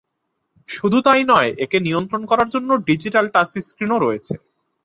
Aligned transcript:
শুধু 0.69 0.97
তাই 1.01 1.21
নয়, 1.23 1.49
একে 1.57 1.77
নিয়ন্ত্রণ 1.79 2.21
করার 2.25 2.47
জন্য 2.49 2.69
ডিজিটাল 2.87 3.25
টাচ 3.33 3.49
স্ক্রিনও 3.67 3.97
রয়েছে। 3.99 4.33